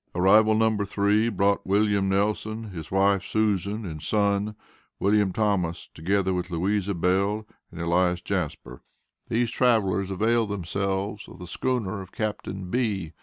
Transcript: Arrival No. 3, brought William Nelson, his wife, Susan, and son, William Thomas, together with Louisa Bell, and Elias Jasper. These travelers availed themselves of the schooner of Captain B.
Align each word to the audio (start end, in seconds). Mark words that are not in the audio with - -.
Arrival 0.15 0.55
No. 0.55 0.75
3, 0.83 1.29
brought 1.29 1.63
William 1.63 2.09
Nelson, 2.09 2.71
his 2.71 2.89
wife, 2.89 3.23
Susan, 3.23 3.85
and 3.85 4.01
son, 4.01 4.55
William 4.99 5.31
Thomas, 5.31 5.89
together 5.93 6.33
with 6.33 6.49
Louisa 6.49 6.95
Bell, 6.95 7.45
and 7.71 7.79
Elias 7.79 8.19
Jasper. 8.19 8.81
These 9.29 9.51
travelers 9.51 10.09
availed 10.09 10.49
themselves 10.49 11.27
of 11.27 11.37
the 11.37 11.45
schooner 11.45 12.01
of 12.01 12.11
Captain 12.11 12.71
B. 12.71 13.13